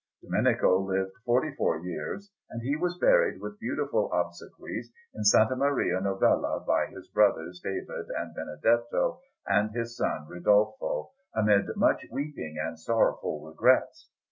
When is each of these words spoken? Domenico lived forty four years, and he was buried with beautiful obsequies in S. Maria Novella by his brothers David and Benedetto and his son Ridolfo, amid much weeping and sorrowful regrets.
Domenico 0.23 0.79
lived 0.79 1.11
forty 1.25 1.51
four 1.53 1.77
years, 1.77 2.31
and 2.49 2.59
he 2.63 2.75
was 2.75 2.97
buried 2.97 3.39
with 3.39 3.59
beautiful 3.59 4.11
obsequies 4.11 4.89
in 5.13 5.19
S. 5.19 5.35
Maria 5.55 6.01
Novella 6.01 6.59
by 6.65 6.87
his 6.87 7.07
brothers 7.09 7.59
David 7.63 8.07
and 8.17 8.33
Benedetto 8.33 9.21
and 9.45 9.69
his 9.75 9.95
son 9.95 10.25
Ridolfo, 10.27 11.11
amid 11.35 11.65
much 11.75 12.03
weeping 12.11 12.57
and 12.59 12.79
sorrowful 12.79 13.45
regrets. 13.45 14.09